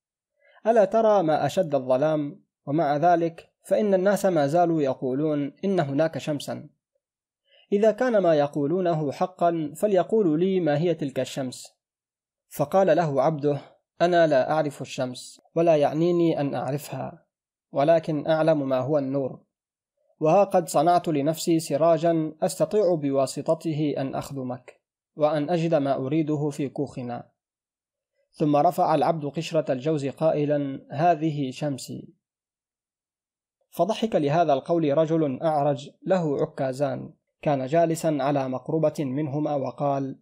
ألا 0.67 0.85
ترى 0.85 1.23
ما 1.23 1.45
أشد 1.45 1.75
الظلام؟ 1.75 2.43
ومع 2.65 2.97
ذلك 2.97 3.51
فإن 3.63 3.93
الناس 3.93 4.25
ما 4.25 4.47
زالوا 4.47 4.81
يقولون 4.81 5.53
إن 5.65 5.79
هناك 5.79 6.17
شمسا. 6.17 6.69
إذا 7.71 7.91
كان 7.91 8.17
ما 8.17 8.35
يقولونه 8.35 9.11
حقا 9.11 9.73
فليقولوا 9.75 10.37
لي 10.37 10.59
ما 10.59 10.77
هي 10.77 10.93
تلك 10.93 11.19
الشمس. 11.19 11.67
فقال 12.49 12.97
له 12.97 13.21
عبده 13.21 13.61
أنا 14.01 14.27
لا 14.27 14.51
أعرف 14.51 14.81
الشمس 14.81 15.41
ولا 15.55 15.75
يعنيني 15.75 16.39
أن 16.39 16.55
أعرفها 16.55 17.25
ولكن 17.71 18.27
أعلم 18.27 18.69
ما 18.69 18.79
هو 18.79 18.97
النور. 18.97 19.39
وها 20.19 20.43
قد 20.43 20.69
صنعت 20.69 21.07
لنفسي 21.07 21.59
سراجا 21.59 22.33
أستطيع 22.41 22.95
بواسطته 22.95 23.93
أن 23.97 24.15
أخدمك 24.15 24.81
وأن 25.15 25.49
أجد 25.49 25.75
ما 25.75 25.95
أريده 25.95 26.49
في 26.49 26.69
كوخنا. 26.69 27.31
ثم 28.31 28.55
رفع 28.55 28.95
العبد 28.95 29.25
قشرة 29.25 29.71
الجوز 29.71 30.07
قائلا 30.07 30.87
هذه 30.91 31.51
شمسي. 31.51 32.20
فضحك 33.71 34.15
لهذا 34.15 34.53
القول 34.53 34.97
رجل 34.97 35.41
أعرج 35.41 35.89
له 36.05 36.41
عكازان 36.41 37.13
كان 37.41 37.65
جالسا 37.65 38.17
على 38.21 38.49
مقربة 38.49 38.93
منهما 38.99 39.55
وقال 39.55 40.19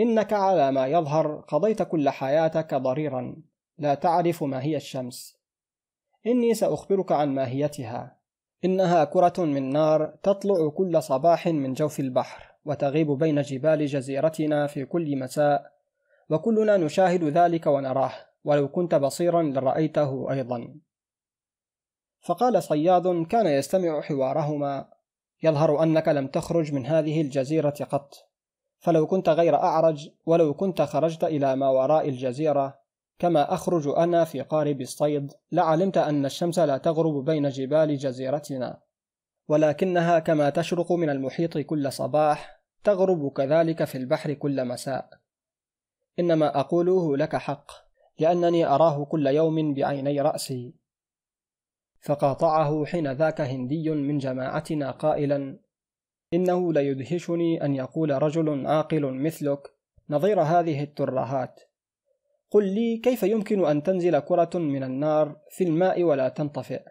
إنك 0.00 0.32
على 0.32 0.72
ما 0.72 0.86
يظهر 0.86 1.44
قضيت 1.48 1.82
كل 1.82 2.10
حياتك 2.10 2.74
ضريرا 2.74 3.36
لا 3.78 3.94
تعرف 3.94 4.42
ما 4.42 4.62
هي 4.62 4.76
الشمس. 4.76 5.42
إني 6.26 6.54
سأخبرك 6.54 7.12
عن 7.12 7.34
ماهيتها. 7.34 8.16
إنها 8.64 9.04
كرة 9.04 9.32
من 9.38 9.70
نار 9.70 10.06
تطلع 10.22 10.68
كل 10.68 11.02
صباح 11.02 11.46
من 11.46 11.72
جوف 11.72 12.00
البحر 12.00 12.54
وتغيب 12.64 13.10
بين 13.10 13.42
جبال 13.42 13.86
جزيرتنا 13.86 14.66
في 14.66 14.84
كل 14.84 15.18
مساء 15.18 15.72
وكلنا 16.30 16.76
نشاهد 16.76 17.24
ذلك 17.24 17.66
ونراه 17.66 18.12
ولو 18.44 18.68
كنت 18.68 18.94
بصيرا 18.94 19.42
لرأيته 19.42 20.30
أيضا. 20.30 20.74
فقال 22.22 22.62
صياد 22.62 23.26
كان 23.26 23.46
يستمع 23.46 24.00
حوارهما. 24.00 24.88
يظهر 25.42 25.82
أنك 25.82 26.08
لم 26.08 26.26
تخرج 26.26 26.72
من 26.72 26.86
هذه 26.86 27.20
الجزيرة 27.20 27.74
قط. 27.90 28.14
فلو 28.78 29.06
كنت 29.06 29.28
غير 29.28 29.54
أعرج 29.54 30.10
ولو 30.26 30.54
كنت 30.54 30.82
خرجت 30.82 31.24
إلى 31.24 31.56
ما 31.56 31.68
وراء 31.68 32.08
الجزيرة 32.08 32.78
كما 33.18 33.54
أخرج 33.54 33.88
أنا 33.88 34.24
في 34.24 34.40
قارب 34.40 34.80
الصيد 34.80 35.32
لعلمت 35.52 35.98
أن 35.98 36.24
الشمس 36.24 36.58
لا 36.58 36.78
تغرب 36.78 37.24
بين 37.24 37.48
جبال 37.48 37.96
جزيرتنا. 37.96 38.80
ولكنها 39.48 40.18
كما 40.18 40.50
تشرق 40.50 40.92
من 40.92 41.10
المحيط 41.10 41.58
كل 41.58 41.92
صباح 41.92 42.60
تغرب 42.84 43.32
كذلك 43.32 43.84
في 43.84 43.98
البحر 43.98 44.32
كل 44.32 44.64
مساء. 44.64 45.08
إنما 46.18 46.60
أقوله 46.60 47.16
لك 47.16 47.36
حق 47.36 47.70
لأنني 48.18 48.66
أراه 48.66 49.04
كل 49.04 49.26
يوم 49.26 49.74
بعيني 49.74 50.20
رأسي. 50.20 50.81
فقاطعه 52.02 52.84
حين 52.84 53.12
ذاك 53.12 53.40
هندي 53.40 53.90
من 53.90 54.18
جماعتنا 54.18 54.90
قائلا 54.90 55.58
إنه 56.34 56.72
ليدهشني 56.72 57.64
أن 57.64 57.74
يقول 57.74 58.22
رجل 58.22 58.66
عاقل 58.66 59.12
مثلك 59.12 59.68
نظير 60.10 60.40
هذه 60.40 60.82
الترهات. 60.82 61.60
قل 62.50 62.74
لي 62.74 62.96
كيف 62.96 63.22
يمكن 63.22 63.66
أن 63.66 63.82
تنزل 63.82 64.18
كرة 64.18 64.50
من 64.54 64.82
النار 64.82 65.36
في 65.50 65.64
الماء 65.64 66.02
ولا 66.02 66.28
تنطفئ؟ 66.28 66.82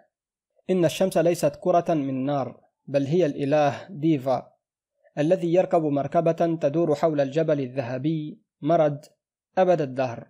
إن 0.70 0.86
الشمس 0.86 1.18
ليست 1.18 1.56
كرة 1.62 1.94
من 1.94 2.25
نار 2.25 2.62
بل 2.86 3.06
هي 3.06 3.25
الإله 3.25 3.88
ديفا 3.89 4.51
الذي 5.18 5.53
يركب 5.53 5.82
مركبة 5.82 6.58
تدور 6.62 6.96
حول 6.96 7.22
الجبل 7.22 7.60
الذهبي 7.60 8.41
مرد 8.62 9.06
أبد 9.58 9.82
الدهر. 9.82 10.27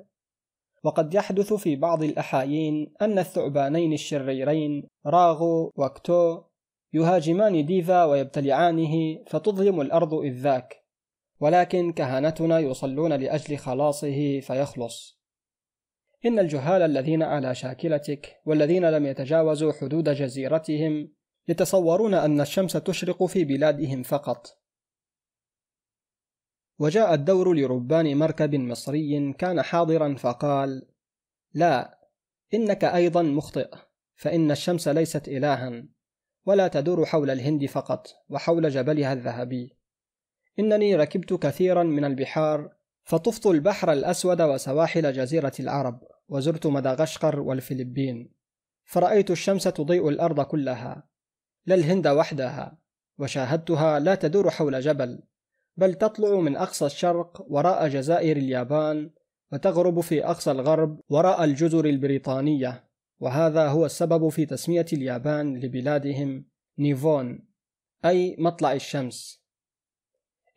وقد 0.84 1.14
يحدث 1.14 1.54
في 1.54 1.76
بعض 1.76 2.04
الأحايين 2.04 2.94
أن 3.02 3.20
الثعبانين 3.20 3.94
الشريرين 3.94 4.88
راغو 5.06 5.72
وكتو 5.76 6.42
يهاجمان 6.94 7.66
ديفا 7.66 8.06
ويبتلعانه 8.06 9.24
فتظلم 9.28 9.82
الأرض 9.82 10.14
إذ 10.14 10.34
ذاك 10.34 10.82
ولكن 11.40 11.92
كهنتنا 11.92 12.60
يصلون 12.60 13.14
لأجل 13.14 13.58
خلاصه 13.58 14.40
فيخلص. 14.40 15.22
إن 16.26 16.40
الجهال 16.40 16.82
الذين 16.82 17.24
على 17.24 17.56
شاكلتك 17.56 18.42
والذين 18.46 18.86
لم 18.86 19.06
يتجاوزوا 19.06 19.72
حدود 19.82 20.10
جزيرتهم 20.10 21.14
يتصورون 21.48 22.14
أن 22.14 22.42
الشمس 22.42 22.74
تشرق 22.74 23.24
في 23.26 23.46
بلادهم 23.46 24.04
فقط. 24.04 24.61
وجاء 26.82 27.14
الدور 27.14 27.54
لربان 27.56 28.18
مركب 28.18 28.56
مصري 28.56 29.34
كان 29.34 29.62
حاضرا 29.62 30.16
فقال 30.16 30.88
لا 31.54 32.00
إنك 32.54 32.84
أيضا 32.84 33.22
مخطئ 33.22 33.70
فإن 34.16 34.52
الشمس 34.52 34.88
ليست 34.88 35.28
إلها 35.28 35.84
ولا 36.46 36.68
تدور 36.68 37.06
حول 37.06 37.30
الهند 37.30 37.66
فقط 37.66 38.08
وحول 38.30 38.70
جبلها 38.70 39.14
الذهبي. 39.14 39.78
إنني 40.60 40.96
ركبت 40.96 41.34
كثيرا 41.34 41.84
من 41.84 42.06
البحار 42.06 42.76
فطفت 43.04 43.46
البحر 43.46 43.92
الأسود 43.92 44.42
وسواحل 44.42 45.14
جزيرة 45.14 45.54
العرب 45.60 46.02
وزرت 46.28 46.68
مدغشقر 46.68 47.40
والفلبين 47.40 48.32
فرأيت 48.84 49.32
الشمس 49.32 49.64
تضيء 49.64 50.10
الأرض 50.10 50.42
كلها 50.42 51.10
لا 51.66 51.76
الهند 51.76 52.08
وحدها 52.08 52.78
وشاهدتها 53.18 54.00
لا 54.00 54.16
تدور 54.16 54.50
حول 54.50 54.80
جبل 54.80 55.24
بل 55.78 55.94
تطلع 55.94 56.40
من 56.40 56.56
أقصى 56.56 56.86
الشرق 56.86 57.46
وراء 57.50 57.88
جزائر 57.88 58.38
اليابان 58.38 59.12
وتغرب 59.52 60.00
في 60.00 60.26
أقصى 60.26 60.52
الغرب 60.52 61.00
وراء 61.10 61.44
الجزر 61.44 61.86
البريطانية. 61.86 62.92
وهذا 63.20 63.68
هو 63.68 63.86
السبب 63.86 64.30
في 64.30 64.46
تسمية 64.46 64.86
اليابان 64.94 65.58
لبلادهم 65.58 66.46
نيفون 66.80 67.48
أي 68.06 68.36
مطلع 68.40 68.74
الشمس. 68.74 69.44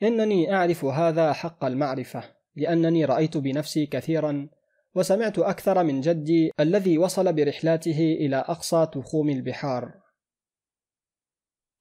إنني 0.03 0.55
أعرف 0.55 0.85
هذا 0.85 1.33
حق 1.33 1.65
المعرفة 1.65 2.25
لأنني 2.57 3.05
رأيت 3.05 3.37
بنفسي 3.37 3.87
كثيرا 3.87 4.49
وسمعت 4.95 5.39
أكثر 5.39 5.85
من 5.85 6.01
جدي 6.01 6.51
الذي 6.61 6.99
وصل 6.99 7.33
برحلاته 7.33 8.17
إلى 8.21 8.37
أقصى 8.37 8.87
تخوم 8.93 9.29
البحار. 9.29 9.95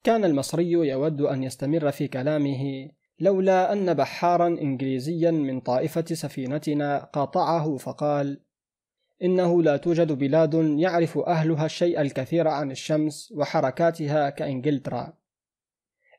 كان 0.04 0.24
المصري 0.24 0.70
يود 0.70 1.20
أن 1.20 1.42
يستمر 1.42 1.90
في 1.90 2.08
كلامه 2.08 2.90
لولا 3.20 3.72
أن 3.72 3.94
بحارا 3.94 4.46
إنجليزيا 4.46 5.30
من 5.30 5.60
طائفة 5.60 6.04
سفينتنا 6.04 6.98
قاطعه 6.98 7.76
فقال 7.76 8.40
إنه 9.22 9.62
لا 9.62 9.76
توجد 9.76 10.12
بلاد 10.12 10.54
يعرف 10.54 11.18
أهلها 11.18 11.66
الشيء 11.66 12.00
الكثير 12.00 12.48
عن 12.48 12.70
الشمس 12.70 13.32
وحركاتها 13.36 14.30
كإنجلترا. 14.30 15.12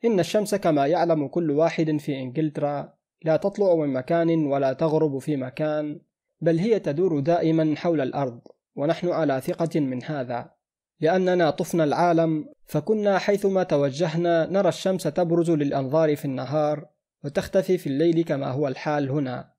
إن 0.06 0.20
الشمس 0.20 0.56
كما 0.56 0.88
يعلم 0.88 1.28
كل 1.28 1.52
واحد 1.52 1.98
في 1.98 2.20
إنجلترا 2.20 2.94
لا 3.24 3.38
تطلع 3.38 3.76
من 3.76 3.94
مكان 3.94 4.46
ولا 4.46 4.74
تغرب 4.74 5.20
في 5.20 5.36
مكان 5.36 6.00
بل 6.42 6.60
هي 6.60 6.80
تدور 6.80 7.20
دائما 7.20 7.76
حول 7.78 8.02
الأرض 8.02 8.42
ونحن 8.76 9.10
على 9.10 9.42
ثقة 9.42 9.80
من 9.80 10.04
هذا. 10.04 10.52
لأننا 11.00 11.50
طفنا 11.50 11.84
العالم 11.84 12.50
فكنا 12.66 13.18
حيثما 13.18 13.64
توجهنا 13.64 14.46
نرى 14.46 14.70
الشمس 14.70 15.04
تبرز 15.04 15.52
للأنظار 15.52 16.16
في 16.16 16.26
النهار 16.26 16.86
وتختفي 17.24 17.78
في 17.78 17.88
الليل 17.88 18.24
كما 18.24 18.52
هو 18.52 18.68
الحال 18.68 19.10
هنا. 19.10 19.56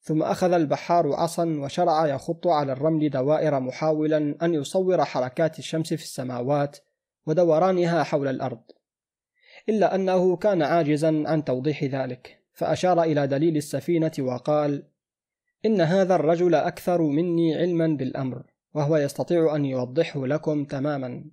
ثم 0.00 0.22
أخذ 0.22 0.52
البحار 0.52 1.12
عصا 1.12 1.44
وشرع 1.44 2.06
يخط 2.06 2.46
على 2.46 2.72
الرمل 2.72 3.10
دوائر 3.10 3.60
محاولا 3.60 4.36
أن 4.42 4.54
يصور 4.54 5.04
حركات 5.04 5.58
الشمس 5.58 5.94
في 5.94 6.02
السماوات 6.02 6.78
ودورانها 7.26 8.02
حول 8.02 8.28
الأرض. 8.28 8.62
إلا 9.68 9.94
أنه 9.94 10.36
كان 10.36 10.62
عاجزا 10.62 11.24
عن 11.26 11.44
توضيح 11.44 11.84
ذلك 11.84 12.40
فأشار 12.52 13.02
إلى 13.02 13.26
دليل 13.26 13.56
السفينة 13.56 14.12
وقال 14.18 14.82
إن 15.66 15.80
هذا 15.80 16.14
الرجل 16.14 16.54
أكثر 16.54 17.02
مني 17.02 17.54
علما 17.54 17.86
بالأمر. 17.86 18.53
وهو 18.74 18.96
يستطيع 18.96 19.56
أن 19.56 19.64
يوضحه 19.64 20.26
لكم 20.26 20.64
تماما. 20.64 21.24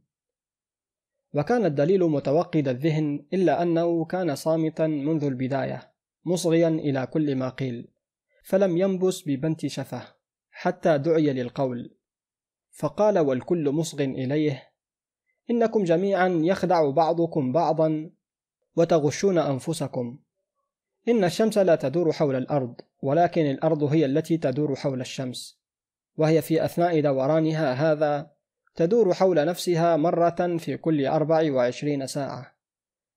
وكان 1.33 1.65
الدليل 1.65 2.03
متوقد 2.03 2.67
الذهن 2.67 3.25
إلا 3.33 3.62
أنه 3.62 4.05
كان 4.05 4.36
صامتا 4.36 4.88
منذ 4.88 5.24
البداية 5.24 5.91
مصغيا 6.25 6.67
إلى 6.67 7.07
كل 7.07 7.36
ما 7.36 7.50
قيل 7.50 7.88
فلم 8.43 8.77
ينبس 8.77 9.24
ببنت 9.27 9.65
شفه 9.65 10.03
حتى 10.51 10.98
دعي 10.98 11.33
للقول. 11.33 11.95
فقال 12.71 13.19
والكل 13.19 13.69
مصغ 13.69 14.03
إليه 14.03 14.71
إنكم 15.50 15.83
جميعا 15.83 16.27
يخدع 16.43 16.89
بعضكم 16.89 17.51
بعضا 17.51 18.12
وتغشون 18.75 19.38
أنفسكم. 19.38 20.19
إن 21.07 21.24
الشمس 21.24 21.57
لا 21.57 21.75
تدور 21.75 22.12
حول 22.12 22.36
الأرض 22.36 22.81
ولكن 23.01 23.41
الأرض 23.41 23.83
هي 23.83 24.05
التي 24.05 24.38
تدور 24.38 24.75
حول 24.75 25.01
الشمس. 25.01 25.61
وهي 26.18 26.41
في 26.41 26.65
أثناء 26.65 27.01
دورانها 27.01 27.74
هذا 27.74 28.32
تدور 28.75 29.13
حول 29.13 29.46
نفسها 29.46 29.98
مرة 29.98 30.58
في 30.58 30.77
كل 30.77 31.06
أربع 31.06 31.51
وعشرين 31.51 32.08
ساعة. 32.08 32.56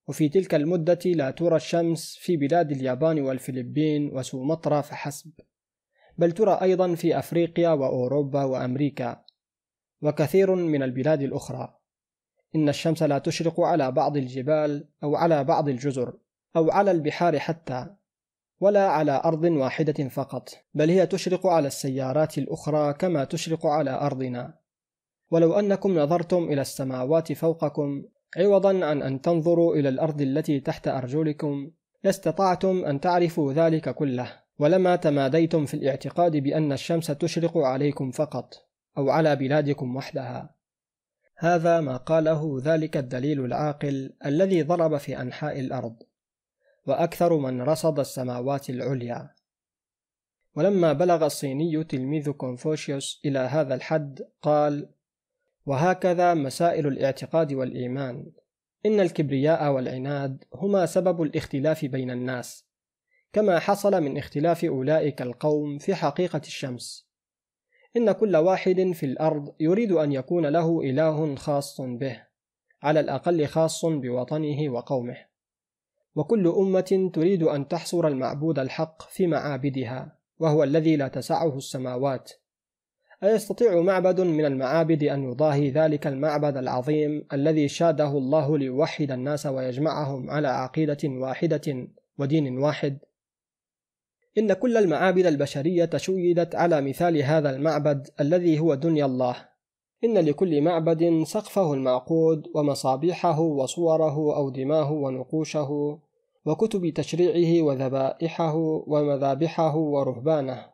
وفي 0.08 0.28
تلك 0.28 0.54
المدة 0.54 0.98
لا 1.04 1.30
ترى 1.30 1.56
الشمس 1.56 2.16
في 2.20 2.36
بلاد 2.36 2.70
اليابان 2.70 3.20
والفلبين 3.20 4.10
وسومطرة 4.12 4.80
فحسب 4.80 5.32
بل 6.18 6.32
ترى 6.32 6.58
أيضا 6.62 6.94
في 6.94 7.18
أفريقيا 7.18 7.68
وأوروبا 7.68 8.44
وأمريكا 8.44 9.24
وكثير 10.02 10.54
من 10.54 10.82
البلاد 10.82 11.22
الأخرى. 11.22 11.78
إن 12.56 12.68
الشمس 12.68 13.02
لا 13.02 13.18
تشرق 13.18 13.60
على 13.60 13.92
بعض 13.92 14.16
الجبال 14.16 14.88
أو 15.02 15.16
على 15.16 15.44
بعض 15.44 15.68
الجزر 15.68 16.18
أو 16.56 16.70
على 16.70 16.90
البحار 16.90 17.38
حتى. 17.38 17.96
ولا 18.60 18.86
على 18.88 19.22
أرض 19.24 19.44
واحدة 19.44 20.08
فقط 20.08 20.48
بل 20.74 20.90
هي 20.90 21.06
تشرق 21.06 21.46
على 21.46 21.66
السيارات 21.66 22.38
الأخرى 22.38 22.92
كما 22.92 23.24
تشرق 23.24 23.66
على 23.66 23.90
أرضنا. 23.90 24.54
ولو 25.30 25.58
أنكم 25.58 25.98
نظرتم 25.98 26.44
إلى 26.44 26.60
السماوات 26.60 27.32
فوقكم 27.32 28.04
عوضا 28.36 28.84
عن 28.84 29.02
أن 29.02 29.20
تنظروا 29.20 29.74
إلى 29.76 29.88
الأرض 29.88 30.20
التي 30.20 30.60
تحت 30.60 30.88
أرجلكم 30.88 31.70
لاستطعتم 32.04 32.84
أن 32.84 33.00
تعرفوا 33.00 33.52
ذلك 33.52 33.94
كله. 33.94 34.32
ولما 34.58 34.96
تماديتم 34.96 35.66
في 35.66 35.74
الاعتقاد 35.74 36.36
بأن 36.36 36.72
الشمس 36.72 37.06
تشرق 37.06 37.56
عليكم 37.58 38.10
فقط 38.10 38.54
أو 38.98 39.10
على 39.10 39.36
بلادكم 39.36 39.96
وحدها. 39.96 40.54
هذا 41.36 41.80
ما 41.80 41.96
قاله 41.96 42.60
ذلك 42.64 42.96
الدليل 42.96 43.44
العاقل 43.44 44.12
الذي 44.26 44.62
ضرب 44.62 44.96
في 44.96 45.20
أنحاء 45.20 45.60
الأرض. 45.60 45.96
وأكثر 46.86 47.36
من 47.36 47.62
رصد 47.62 47.98
السماوات 47.98 48.70
العليا. 48.70 49.30
ولما 50.56 50.92
بلغ 50.92 51.26
الصيني 51.26 51.84
تلميذ 51.84 52.30
كونفوشيوس 52.30 53.20
إلى 53.24 53.38
هذا 53.38 53.74
الحد 53.74 54.22
قال 54.42 54.90
وهكذا 55.66 56.34
مسائل 56.34 56.86
الاعتقاد 56.86 57.52
والإيمان. 57.52 58.26
إن 58.86 59.00
الكبرياء 59.00 59.72
والعناد 59.72 60.44
هما 60.54 60.86
سبب 60.86 61.22
الاختلاف 61.22 61.84
بين 61.84 62.10
الناس 62.10 62.64
كما 63.32 63.58
حصل 63.58 64.02
من 64.02 64.18
اختلاف 64.18 64.64
أولئك 64.64 65.22
القوم 65.22 65.78
في 65.78 65.94
حقيقة 65.94 66.40
الشمس. 66.46 67.08
إن 67.96 68.12
كل 68.12 68.36
واحد 68.36 68.92
في 68.94 69.06
الأرض 69.06 69.54
يريد 69.60 69.92
أن 69.92 70.12
يكون 70.12 70.46
له 70.46 70.80
إله 70.80 71.34
خاص 71.34 71.80
به 71.80 72.22
على 72.82 73.00
الأقل 73.00 73.46
خاص 73.46 73.84
بوطنه 73.84 74.72
وقومه. 74.72 75.33
وكل 76.14 76.48
أمة 76.48 77.10
تريد 77.14 77.42
أن 77.42 77.68
تحصر 77.68 78.06
المعبود 78.06 78.58
الحق 78.58 79.02
في 79.02 79.26
معابدها 79.26 80.16
وهو 80.38 80.64
الذي 80.64 80.96
لا 80.96 81.08
تسعه 81.08 81.56
السماوات 81.56 82.32
أيستطيع 83.24 83.80
معبد 83.80 84.20
من 84.20 84.44
المعابد 84.44 85.02
أن 85.02 85.24
يضاهي 85.24 85.70
ذلك 85.70 86.06
المعبد 86.06 86.56
العظيم 86.56 87.26
الذي 87.32 87.68
شاده 87.68 88.08
الله 88.08 88.58
ليوحد 88.58 89.10
الناس 89.10 89.46
ويجمعهم 89.46 90.30
على 90.30 90.48
عقيدة 90.48 90.98
واحدة 91.04 91.88
ودين 92.18 92.58
واحد؟ 92.58 92.98
إن 94.38 94.52
كل 94.52 94.76
المعابد 94.76 95.26
البشرية 95.26 95.90
شيدت 95.96 96.54
على 96.54 96.80
مثال 96.80 97.22
هذا 97.22 97.50
المعبد 97.50 98.08
الذي 98.20 98.58
هو 98.58 98.74
دنيا 98.74 99.06
الله 99.06 99.53
إن 100.04 100.18
لكل 100.18 100.62
معبد 100.62 101.22
سقفه 101.26 101.74
المعقود 101.74 102.50
ومصابيحه 102.54 103.40
وصوره 103.40 104.36
أو 104.36 104.50
دماه 104.50 104.92
ونقوشه 104.92 105.98
وكتب 106.46 106.88
تشريعه 106.88 107.62
وذبائحه 107.62 108.56
ومذابحه 108.86 109.76
ورهبانه. 109.76 110.66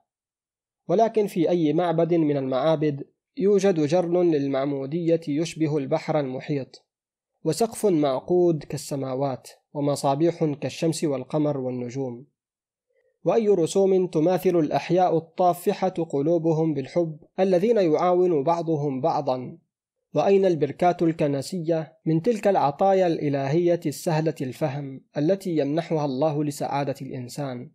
ولكن 0.88 1.26
في 1.26 1.50
أي 1.50 1.72
معبد 1.72 2.14
من 2.14 2.36
المعابد 2.36 3.06
يوجد 3.36 3.80
جرن 3.80 4.30
للمعمودية 4.30 5.20
يشبه 5.28 5.78
البحر 5.78 6.20
المحيط 6.20 6.84
وسقف 7.44 7.86
معقود 7.86 8.64
كالسماوات 8.64 9.48
ومصابيح 9.72 10.44
كالشمس 10.44 11.04
والقمر 11.04 11.58
والنجوم. 11.58 12.26
وأي 13.24 13.48
رسوم 13.48 14.06
تماثل 14.06 14.56
الأحياء 14.56 15.16
الطافحة 15.16 15.88
قلوبهم 15.88 16.74
بالحب 16.74 17.18
الذين 17.40 17.76
يعاون 17.76 18.42
بعضهم 18.44 19.00
بعضا. 19.00 19.58
وأين 20.14 20.44
البركات 20.44 21.02
الكنسية 21.02 21.96
من 22.06 22.22
تلك 22.22 22.48
العطايا 22.48 23.06
الإلهية 23.06 23.80
السهلة 23.86 24.34
الفهم 24.40 25.04
التي 25.16 25.56
يمنحها 25.56 26.04
الله 26.04 26.44
لسعادة 26.44 26.94
الإنسان؟ 27.02 27.70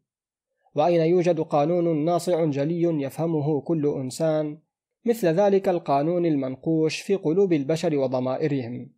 وأين 0.75 1.01
يوجد 1.01 1.39
قانون 1.39 2.05
ناصع 2.05 2.45
جلي 2.45 2.81
يفهمه 2.81 3.62
كل 3.62 3.88
إنسان؟ 3.88 4.60
مثل 5.05 5.27
ذلك 5.27 5.69
القانون 5.69 6.25
المنقوش 6.25 7.01
في 7.01 7.15
قلوب 7.15 7.53
البشر 7.53 7.97
وضمائرهم. 7.97 8.94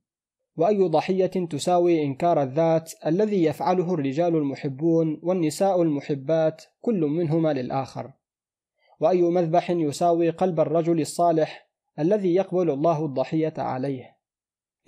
وأي 0.58 0.88
ضحية 0.88 1.26
تساوي 1.26 2.04
إنكار 2.04 2.44
الذات 2.44 2.94
الذي 3.06 3.44
يفعله 3.44 3.94
الرجال 3.94 4.36
المحبون 4.36 5.20
والنساء 5.24 5.82
المحبات 5.82 6.64
كل 6.82 7.00
منهما 7.02 7.54
للآخر. 7.54 8.12
وأي 9.00 9.22
مذبح 9.22 9.72
يساوي 9.72 10.30
قلب 10.30 10.60
الرجل 10.60 11.02
الصالح 11.02 11.70
الذي 12.00 12.36
يقبل 12.36 12.70
الله 12.70 13.06
الضحية 13.06 13.54
عليه. 13.58 14.18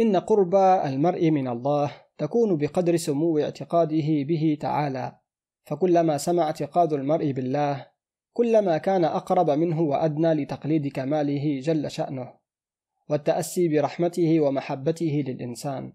إن 0.02 0.16
قرب 0.16 0.56
المرء 0.56 1.32
من 1.32 1.48
الله 1.48 1.92
تكون 2.18 2.58
بقدر 2.58 2.98
سمو 2.98 3.40
اعتقاده 3.40 4.24
به 4.24 4.58
تعالى. 4.62 5.20
فكلما 5.66 6.18
سمع 6.18 6.44
اعتقاد 6.44 6.94
المرء 6.94 7.32
بالله 7.32 7.88
كلما 8.34 8.78
كان 8.78 9.06
أقرب 9.06 9.50
منه 9.50 9.82
وأدنى 9.82 10.34
لتقليد 10.34 10.88
كماله 10.88 11.60
جل 11.60 11.92
شأنه. 11.92 12.39
والتأسي 13.10 13.68
برحمته 13.68 14.40
ومحبته 14.40 15.24
للإنسان. 15.28 15.94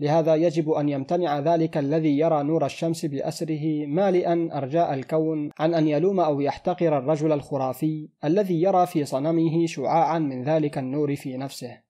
لهذا 0.00 0.34
يجب 0.34 0.70
أن 0.70 0.88
يمتنع 0.88 1.38
ذلك 1.38 1.76
الذي 1.76 2.18
يرى 2.18 2.42
نور 2.42 2.66
الشمس 2.66 3.06
بأسره 3.06 3.86
مالئا 3.86 4.48
أرجاء 4.52 4.94
الكون 4.94 5.50
عن 5.58 5.74
أن 5.74 5.88
يلوم 5.88 6.20
أو 6.20 6.40
يحتقر 6.40 6.98
الرجل 6.98 7.32
الخرافي 7.32 8.08
الذي 8.24 8.62
يرى 8.62 8.86
في 8.86 9.04
صنمه 9.04 9.66
شعاعا 9.66 10.18
من 10.18 10.44
ذلك 10.44 10.78
النور 10.78 11.16
في 11.16 11.36
نفسه. 11.36 11.80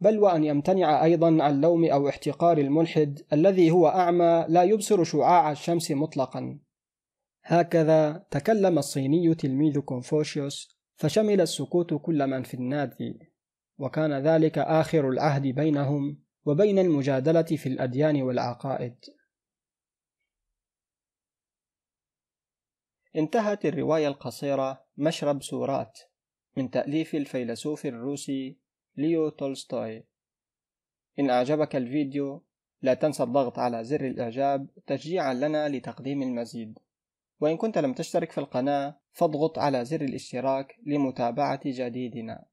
بل 0.00 0.18
وأن 0.18 0.44
يمتنع 0.44 1.04
أيضا 1.04 1.42
عن 1.42 1.60
لوم 1.60 1.84
أو 1.84 2.08
احتقار 2.08 2.58
الملحد 2.58 3.20
الذي 3.32 3.70
هو 3.70 3.88
أعمى 3.88 4.46
لا 4.48 4.62
يبصر 4.62 5.04
شعاع 5.04 5.52
الشمس 5.52 5.90
مطلقا. 5.90 6.58
هكذا 7.44 8.24
تكلم 8.30 8.78
الصيني 8.78 9.34
تلميذ 9.34 9.78
كونفوشيوس 9.78 10.78
فشمل 10.96 11.40
السكوت 11.40 11.94
كل 11.94 12.26
من 12.26 12.42
في 12.42 12.54
النادي. 12.54 13.35
وكان 13.78 14.12
ذلك 14.12 14.58
آخر 14.58 15.08
العهد 15.08 15.42
بينهم 15.42 16.22
وبين 16.44 16.78
المجادلة 16.78 17.42
في 17.42 17.68
الأديان 17.68 18.22
والعقائد. 18.22 18.96
انتهت 23.16 23.64
الرواية 23.66 24.08
القصيرة 24.08 24.84
مشرب 24.96 25.42
سورات 25.42 25.98
من 26.56 26.70
تأليف 26.70 27.14
الفيلسوف 27.14 27.86
الروسي 27.86 28.58
ليو 28.96 29.28
تولستوي. 29.28 30.04
إن 31.18 31.30
أعجبك 31.30 31.76
الفيديو 31.76 32.44
لا 32.82 32.94
تنسى 32.94 33.22
الضغط 33.22 33.58
على 33.58 33.84
زر 33.84 34.06
الإعجاب 34.06 34.68
تشجيعا 34.86 35.34
لنا 35.34 35.68
لتقديم 35.68 36.22
المزيد. 36.22 36.78
وإن 37.40 37.56
كنت 37.56 37.78
لم 37.78 37.92
تشترك 37.94 38.32
في 38.32 38.38
القناة 38.38 39.00
فاضغط 39.12 39.58
على 39.58 39.84
زر 39.84 40.00
الاشتراك 40.00 40.76
لمتابعة 40.86 41.60
جديدنا. 41.64 42.44